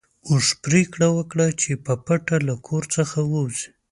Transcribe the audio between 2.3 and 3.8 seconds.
له کور څخه ووځي.